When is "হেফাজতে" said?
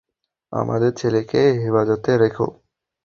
1.61-2.11